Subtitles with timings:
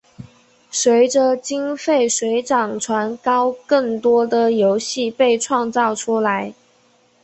[0.71, 6.55] 随着经费水涨船高更多的游戏被创造出来。